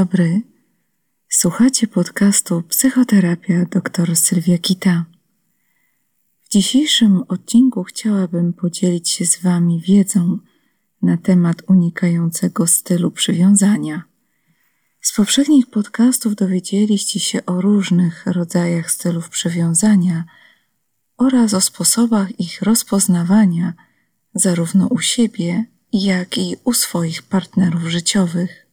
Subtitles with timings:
[0.00, 0.42] Dobry.
[1.28, 5.04] Słuchacie podcastu Psychoterapia dr Sylwia Kita.
[6.42, 10.38] W dzisiejszym odcinku chciałabym podzielić się z Wami wiedzą
[11.02, 14.02] na temat unikającego stylu przywiązania.
[15.00, 20.24] Z poprzednich podcastów dowiedzieliście się o różnych rodzajach stylów przywiązania
[21.16, 23.74] oraz o sposobach ich rozpoznawania
[24.34, 28.69] zarówno u siebie, jak i u swoich partnerów życiowych.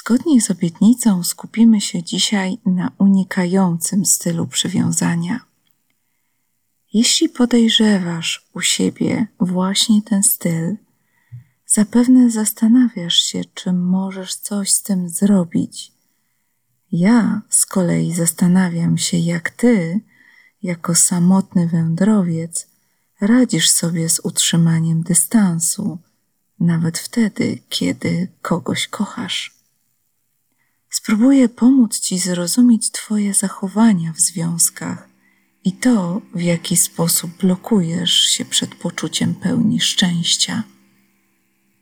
[0.00, 5.40] Zgodnie z obietnicą skupimy się dzisiaj na unikającym stylu przywiązania.
[6.92, 10.76] Jeśli podejrzewasz u siebie właśnie ten styl,
[11.66, 15.92] zapewne zastanawiasz się, czy możesz coś z tym zrobić.
[16.92, 20.00] Ja z kolei zastanawiam się, jak ty,
[20.62, 22.66] jako samotny wędrowiec,
[23.20, 25.98] radzisz sobie z utrzymaniem dystansu,
[26.60, 29.59] nawet wtedy, kiedy kogoś kochasz.
[30.90, 35.08] Spróbuję pomóc Ci zrozumieć Twoje zachowania w związkach
[35.64, 40.62] i to, w jaki sposób blokujesz się przed poczuciem pełni szczęścia.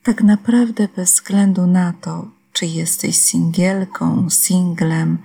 [0.02, 5.18] Tak naprawdę, bez względu na to, czy jesteś singielką, singlem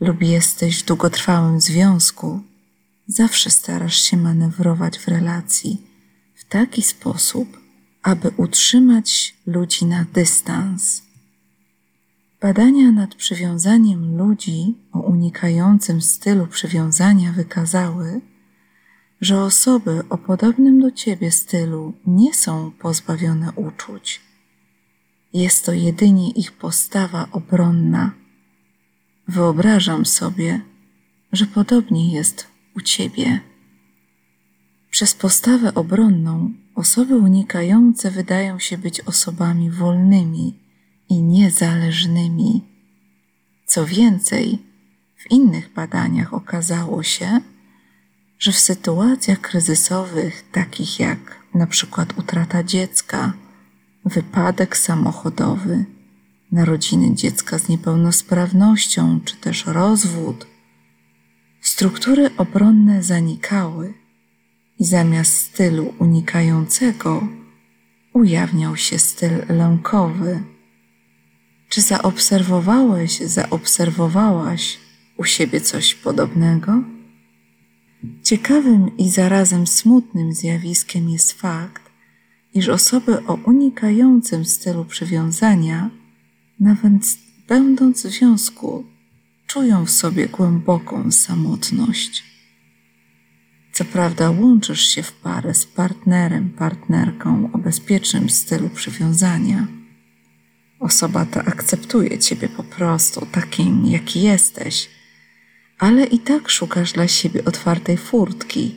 [0.00, 2.40] lub jesteś w długotrwałym związku,
[3.06, 5.82] zawsze starasz się manewrować w relacji
[6.34, 7.60] w taki sposób,
[8.02, 11.02] aby utrzymać ludzi na dystans
[12.44, 18.20] Badania nad przywiązaniem ludzi o unikającym stylu przywiązania wykazały,
[19.20, 24.20] że osoby o podobnym do ciebie stylu nie są pozbawione uczuć.
[25.32, 28.12] Jest to jedynie ich postawa obronna.
[29.28, 30.60] Wyobrażam sobie,
[31.32, 32.46] że podobnie jest
[32.76, 33.40] u ciebie.
[34.90, 40.63] Przez postawę obronną osoby unikające wydają się być osobami wolnymi
[41.08, 42.62] i niezależnymi.
[43.66, 44.58] Co więcej,
[45.16, 47.40] w innych badaniach okazało się,
[48.38, 53.32] że w sytuacjach kryzysowych, takich jak na przykład utrata dziecka,
[54.04, 55.84] wypadek samochodowy,
[56.52, 60.46] narodziny dziecka z niepełnosprawnością czy też rozwód,
[61.60, 63.94] struktury obronne zanikały
[64.78, 67.28] i zamiast stylu unikającego
[68.12, 70.53] ujawniał się styl lękowy
[71.74, 74.78] czy zaobserwowałeś, zaobserwowałaś
[75.16, 76.82] u siebie coś podobnego?
[78.22, 81.82] Ciekawym i zarazem smutnym zjawiskiem jest fakt,
[82.54, 85.90] iż osoby o unikającym stylu przywiązania,
[86.60, 86.92] nawet
[87.48, 88.84] będąc w związku,
[89.46, 92.24] czują w sobie głęboką samotność.
[93.72, 99.83] Co prawda, łączysz się w parę z partnerem, partnerką o bezpiecznym stylu przywiązania
[100.84, 104.90] Osoba ta akceptuje ciebie po prostu takim, jaki jesteś,
[105.78, 108.74] ale i tak szukasz dla siebie otwartej furtki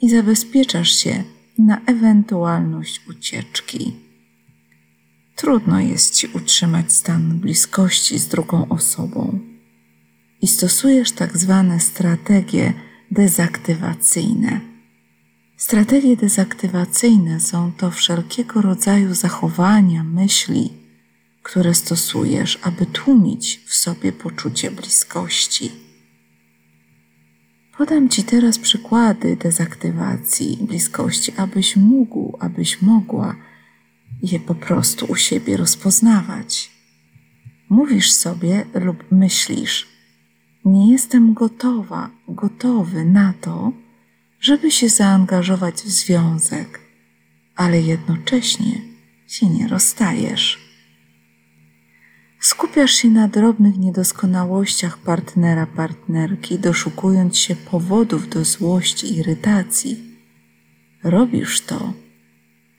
[0.00, 1.24] i zabezpieczasz się
[1.58, 3.92] na ewentualność ucieczki.
[5.36, 9.38] Trudno jest ci utrzymać stan bliskości z drugą osobą
[10.42, 12.72] i stosujesz tak zwane strategie
[13.10, 14.60] dezaktywacyjne.
[15.56, 20.85] Strategie dezaktywacyjne są to wszelkiego rodzaju zachowania, myśli,
[21.46, 25.70] które stosujesz, aby tłumić w sobie poczucie bliskości.
[27.78, 33.36] Podam Ci teraz przykłady dezaktywacji bliskości, abyś mógł, abyś mogła
[34.22, 36.70] je po prostu u siebie rozpoznawać.
[37.68, 39.88] Mówisz sobie lub myślisz,
[40.64, 43.72] nie jestem gotowa, gotowy na to,
[44.40, 46.80] żeby się zaangażować w związek,
[47.56, 48.80] ale jednocześnie
[49.26, 50.65] się nie rozstajesz.
[52.56, 60.16] Skupiasz się na drobnych niedoskonałościach partnera, partnerki, doszukując się powodów do złości, irytacji.
[61.04, 61.92] Robisz to,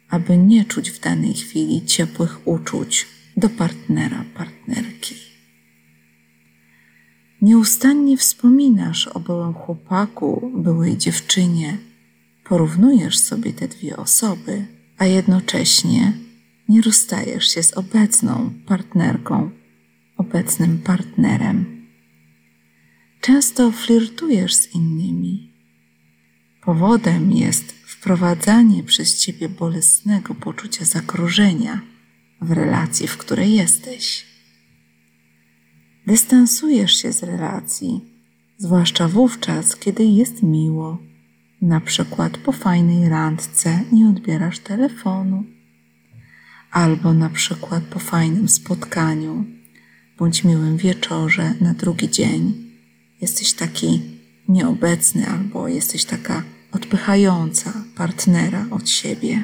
[0.10, 3.08] aby nie czuć w danej chwili ciepłych uczuć
[3.38, 5.16] do partnera, partnerki.
[7.42, 11.78] Nieustannie wspominasz o byłym chłopaku, byłej dziewczynie,
[12.44, 14.66] porównujesz sobie te dwie osoby,
[14.98, 16.14] a jednocześnie
[16.70, 19.50] nie rozstajesz się z obecną partnerką,
[20.28, 21.88] obecnym partnerem.
[23.22, 25.54] Często flirtujesz z innymi.
[26.62, 31.82] Powodem jest wprowadzanie przez ciebie bolesnego poczucia zagrożenia
[32.42, 34.26] w relacji, w której jesteś.
[36.08, 38.02] Dystansujesz się z relacji,
[38.58, 40.98] zwłaszcza wówczas, kiedy jest miło.
[41.62, 45.44] Na przykład po fajnej randce nie odbierasz telefonu
[46.72, 49.57] albo na przykład po fajnym spotkaniu
[50.18, 52.68] bądź miłym wieczorze na drugi dzień
[53.22, 54.02] jesteś taki
[54.48, 59.44] nieobecny albo jesteś taka odpychająca partnera od siebie.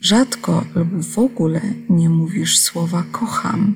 [0.00, 3.74] Rzadko lub w ogóle nie mówisz słowa kocham,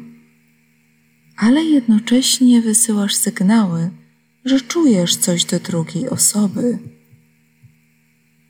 [1.37, 3.91] ale jednocześnie wysyłasz sygnały,
[4.45, 6.79] że czujesz coś do drugiej osoby.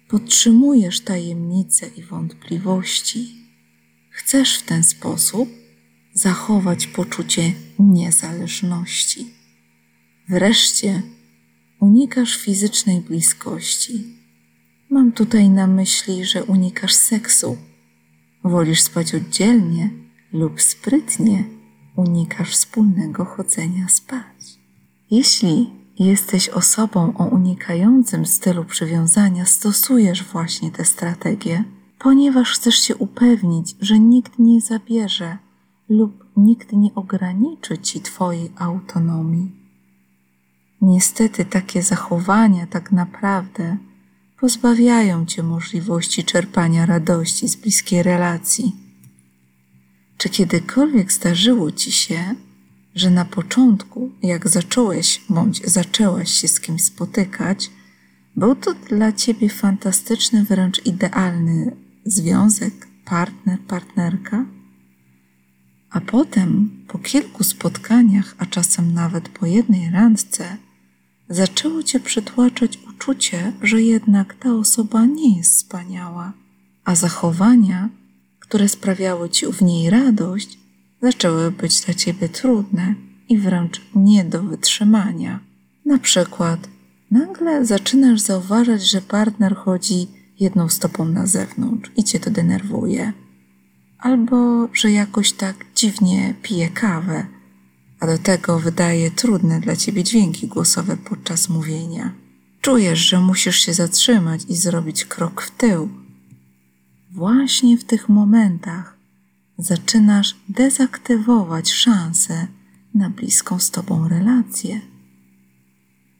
[0.08, 3.28] Podtrzymujesz tajemnice i wątpliwości.
[4.10, 5.59] Chcesz w ten sposób
[6.14, 9.26] zachować poczucie niezależności.
[10.28, 11.02] Wreszcie
[11.80, 14.04] unikasz fizycznej bliskości.
[14.90, 17.56] Mam tutaj na myśli, że unikasz seksu.
[18.44, 19.90] Wolisz spać oddzielnie
[20.32, 21.44] lub sprytnie
[21.96, 24.58] unikasz wspólnego chodzenia spać.
[25.10, 31.64] Jeśli jesteś osobą o unikającym stylu przywiązania, stosujesz właśnie tę strategię,
[31.98, 35.38] ponieważ chcesz się upewnić, że nikt nie zabierze
[35.90, 39.50] lub nikt nie ograniczy ci Twojej autonomii.
[40.80, 43.76] Niestety takie zachowania tak naprawdę
[44.40, 48.76] pozbawiają Cię możliwości czerpania radości z bliskiej relacji.
[50.16, 52.34] Czy kiedykolwiek zdarzyło Ci się,
[52.94, 57.70] że na początku, jak zacząłeś bądź zaczęłaś się z kimś spotykać,
[58.36, 64.59] był to dla Ciebie fantastyczny, wręcz idealny związek, partner, partnerka?
[65.90, 70.56] A potem, po kilku spotkaniach, a czasem nawet po jednej randce,
[71.28, 76.32] zaczęło cię przytłaczać uczucie, że jednak ta osoba nie jest wspaniała,
[76.84, 77.88] a zachowania,
[78.38, 80.58] które sprawiały ci w niej radość,
[81.02, 82.94] zaczęły być dla ciebie trudne
[83.28, 85.40] i wręcz nie do wytrzymania.
[85.84, 86.68] Na przykład,
[87.10, 90.06] nagle zaczynasz zauważać, że partner chodzi
[90.40, 93.12] jedną stopą na zewnątrz i cię to denerwuje,
[94.00, 97.26] albo że jakoś tak dziwnie pije kawę
[98.00, 102.12] a do tego wydaje trudne dla ciebie dźwięki głosowe podczas mówienia.
[102.60, 105.88] Czujesz, że musisz się zatrzymać i zrobić krok w tył.
[107.10, 108.96] Właśnie w tych momentach
[109.58, 112.46] zaczynasz dezaktywować szanse
[112.94, 114.80] na bliską z tobą relację.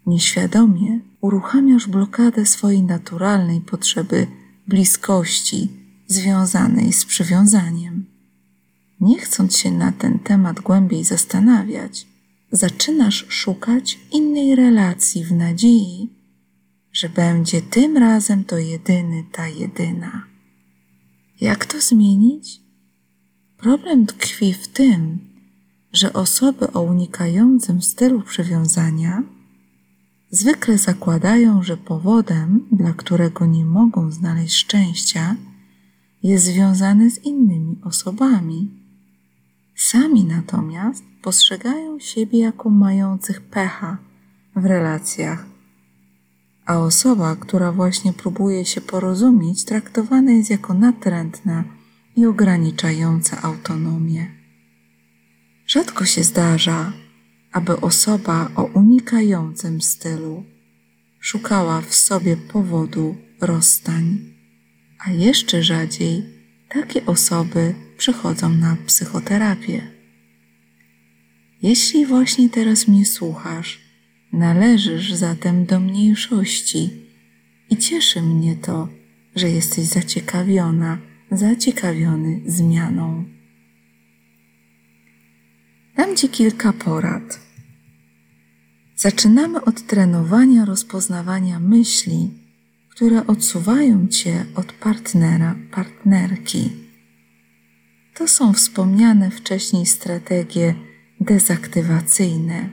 [0.06, 4.26] Nieświadomie uruchamiasz blokadę swojej naturalnej potrzeby
[4.68, 5.68] bliskości
[6.10, 8.04] związanej z przywiązaniem
[9.00, 12.06] nie chcąc się na ten temat głębiej zastanawiać,
[12.52, 16.10] zaczynasz szukać innej relacji w nadziei,
[16.92, 20.26] że będzie tym razem to jedyny, ta jedyna.
[21.40, 22.60] Jak to zmienić?
[23.56, 25.18] Problem tkwi w tym,
[25.92, 29.22] że osoby o unikającym stylu przywiązania
[30.30, 35.36] zwykle zakładają, że powodem, dla którego nie mogą znaleźć szczęścia,
[36.22, 38.70] jest związany z innymi osobami.
[39.76, 43.98] Sami natomiast postrzegają siebie jako mających pecha
[44.56, 45.46] w relacjach,
[46.66, 51.64] a osoba, która właśnie próbuje się porozumieć, traktowana jest jako natrętna
[52.16, 54.26] i ograniczająca autonomię.
[55.66, 56.92] Rzadko się zdarza,
[57.52, 60.44] aby osoba o unikającym stylu
[61.20, 64.29] szukała w sobie powodu rozstań,
[65.04, 66.22] a jeszcze rzadziej
[66.68, 69.82] takie osoby przychodzą na psychoterapię.
[71.62, 73.80] Jeśli właśnie teraz mnie słuchasz,
[74.32, 76.90] należysz zatem do mniejszości
[77.70, 78.88] i cieszy mnie to,
[79.36, 80.98] że jesteś zaciekawiona,
[81.30, 83.24] zaciekawiony zmianą.
[85.96, 87.40] Dam Ci kilka porad.
[88.96, 92.39] Zaczynamy od trenowania rozpoznawania myśli
[92.90, 96.70] które odsuwają cię od partnera, partnerki.
[98.14, 100.74] To są wspomniane wcześniej strategie
[101.20, 102.68] dezaktywacyjne.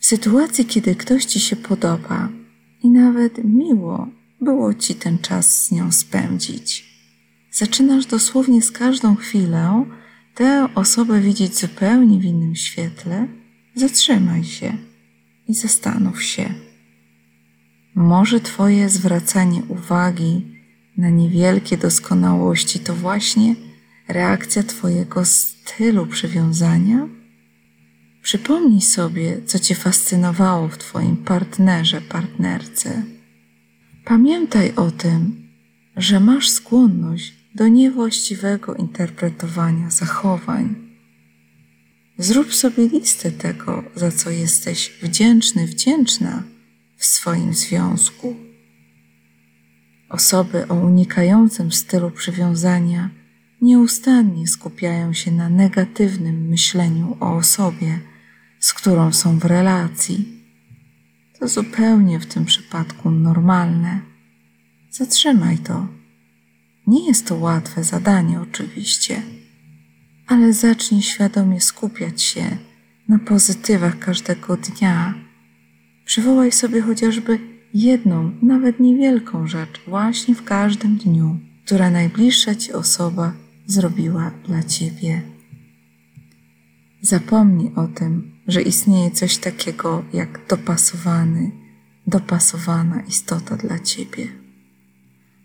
[0.00, 2.28] W sytuacji, kiedy ktoś ci się podoba
[2.82, 4.08] i nawet miło
[4.40, 6.94] było ci ten czas z nią spędzić,
[7.52, 9.84] zaczynasz dosłownie z każdą chwilę
[10.34, 13.28] tę osobę widzieć zupełnie w innym świetle,
[13.74, 14.76] zatrzymaj się
[15.48, 16.54] i zastanów się
[17.94, 20.46] może Twoje zwracanie uwagi
[20.96, 23.54] na niewielkie doskonałości to właśnie
[24.08, 27.08] reakcja Twojego stylu przywiązania?
[28.22, 33.02] Przypomnij sobie, co Cię fascynowało w Twoim partnerze, partnerce.
[34.04, 35.48] Pamiętaj o tym,
[35.96, 40.74] że masz skłonność do niewłaściwego interpretowania zachowań.
[42.18, 46.42] Zrób sobie listę tego, za co jesteś wdzięczny, wdzięczna
[46.96, 48.36] w swoim związku.
[50.08, 53.10] Osoby o unikającym stylu przywiązania
[53.60, 57.98] nieustannie skupiają się na negatywnym myśleniu o osobie,
[58.60, 60.42] z którą są w relacji.
[61.38, 64.00] To zupełnie w tym przypadku normalne.
[64.90, 65.86] Zatrzymaj to.
[66.86, 69.22] Nie jest to łatwe zadanie, oczywiście,
[70.26, 72.56] ale zacznij świadomie skupiać się
[73.08, 75.14] na pozytywach każdego dnia.
[76.04, 77.38] Przywołaj sobie chociażby
[77.74, 83.32] jedną, nawet niewielką rzecz właśnie w każdym dniu, która najbliższa ci osoba
[83.66, 85.22] zrobiła dla ciebie.
[87.00, 91.50] Zapomnij o tym, że istnieje coś takiego jak dopasowany,
[92.06, 94.28] dopasowana istota dla ciebie.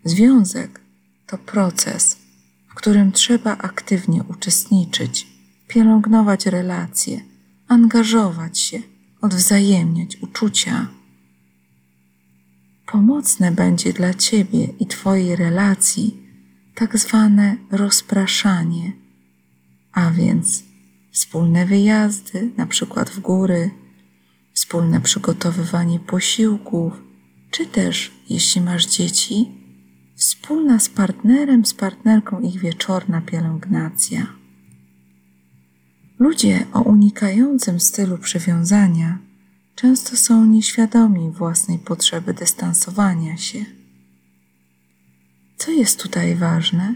[0.04, 0.82] Związek
[1.28, 2.18] to proces,
[2.68, 5.28] w którym trzeba aktywnie uczestniczyć,
[5.68, 7.22] pielęgnować relacje,
[7.68, 8.80] angażować się,
[9.22, 10.88] odwzajemniać uczucia.
[12.92, 16.18] Pomocne będzie dla Ciebie i Twojej relacji
[16.76, 18.92] tak zwane rozpraszanie,
[19.92, 20.64] a więc
[21.12, 23.72] wspólne wyjazdy, na przykład w góry,
[24.54, 26.94] wspólne przygotowywanie posiłków,
[27.52, 29.52] czy też, jeśli masz dzieci,
[30.16, 34.39] wspólna z partnerem, z partnerką ich wieczorna pielęgnacja.
[36.20, 39.18] Ludzie o unikającym stylu przywiązania
[39.76, 43.66] często są nieświadomi własnej potrzeby dystansowania się.
[45.58, 46.96] Co jest tutaj ważne?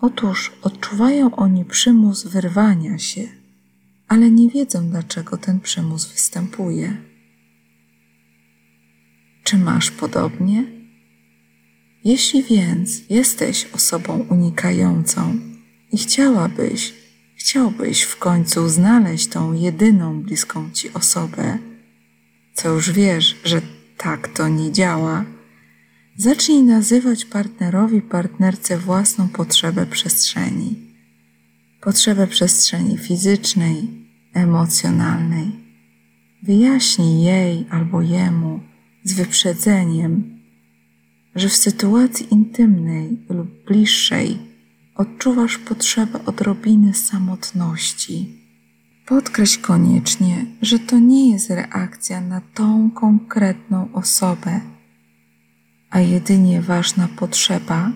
[0.00, 3.28] Otóż odczuwają oni przymus wyrwania się,
[4.08, 6.96] ale nie wiedzą, dlaczego ten przymus występuje.
[9.44, 10.64] Czy masz podobnie?
[12.04, 15.38] Jeśli więc jesteś osobą unikającą
[15.92, 17.01] i chciałabyś,
[17.42, 21.58] chciałbyś w końcu znaleźć tą jedyną bliską ci osobę,
[22.54, 23.62] co już wiesz, że
[23.96, 25.24] tak to nie działa,
[26.16, 30.76] zacznij nazywać partnerowi, partnerce własną potrzebę przestrzeni.
[31.80, 33.88] Potrzebę przestrzeni fizycznej,
[34.34, 35.50] emocjonalnej.
[36.42, 38.60] Wyjaśnij jej albo jemu
[39.04, 40.40] z wyprzedzeniem,
[41.34, 44.51] że w sytuacji intymnej lub bliższej
[44.94, 48.38] odczuwasz potrzebę odrobiny samotności.
[49.06, 54.60] Podkreśl koniecznie, że to nie jest reakcja na tą konkretną osobę,
[55.90, 57.92] a jedynie ważna potrzeba,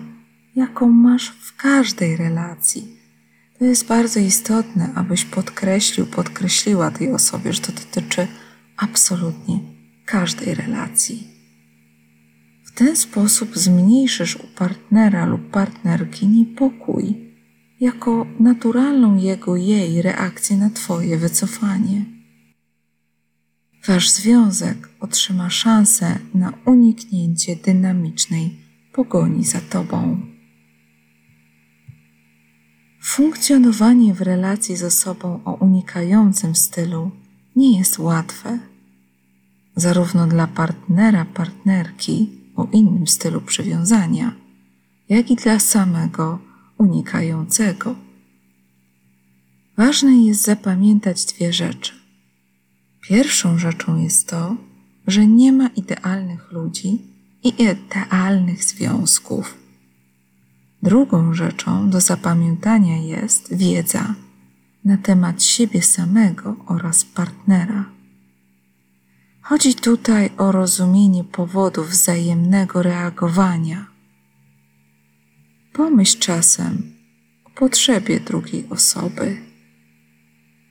[0.55, 2.97] jaką masz w każdej relacji.
[3.59, 8.27] To jest bardzo istotne, abyś podkreślił, podkreśliła tej osobie, że to dotyczy
[8.77, 9.59] absolutnie
[10.05, 11.36] każdej relacji
[12.77, 17.15] ten sposób zmniejszysz u partnera lub partnerki niepokój
[17.79, 22.05] jako naturalną jego jej reakcję na Twoje wycofanie.
[23.87, 28.57] Wasz związek otrzyma szansę na uniknięcie dynamicznej
[28.93, 30.21] pogoni za Tobą.
[33.01, 37.11] Funkcjonowanie w relacji z osobą o unikającym stylu
[37.55, 38.59] nie jest łatwe,
[39.75, 44.35] zarówno dla partnera, partnerki, o innym stylu przywiązania,
[45.09, 46.39] jak i dla samego
[46.77, 47.95] unikającego.
[49.77, 51.93] Ważne jest zapamiętać dwie rzeczy.
[53.01, 54.55] Pierwszą rzeczą jest to,
[55.07, 57.01] że nie ma idealnych ludzi
[57.43, 59.57] i idealnych związków.
[60.83, 64.15] Drugą rzeczą do zapamiętania jest wiedza
[64.85, 67.96] na temat siebie samego oraz partnera.
[69.49, 73.85] Chodzi tutaj o rozumienie powodów wzajemnego reagowania.
[75.73, 76.93] Pomyśl czasem
[77.45, 79.37] o potrzebie drugiej osoby.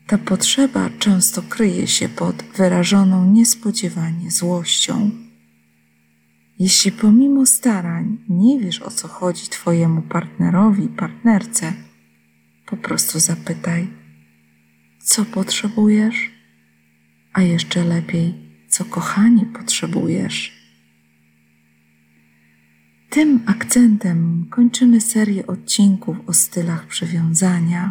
[0.07, 5.11] Ta potrzeba często kryje się pod wyrażoną niespodziewanie złością.
[6.59, 11.73] Jeśli pomimo starań nie wiesz o co chodzi Twojemu partnerowi, partnerce,
[12.67, 13.89] po prostu zapytaj,
[15.03, 16.31] co potrzebujesz,
[17.33, 18.46] a jeszcze lepiej,
[18.77, 20.53] co kochanie potrzebujesz.
[23.11, 27.91] Tym akcentem kończymy serię odcinków o stylach przywiązania.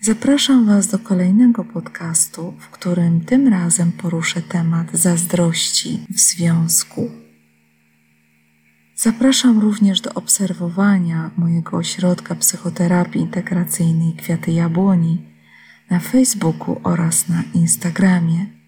[0.00, 7.10] Zapraszam Was do kolejnego podcastu, w którym tym razem poruszę temat zazdrości w związku.
[8.96, 15.18] Zapraszam również do obserwowania mojego ośrodka psychoterapii integracyjnej Kwiaty Jabłoni
[15.90, 18.61] na Facebooku oraz na Instagramie.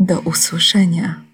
[0.00, 1.29] Do usłyszenia.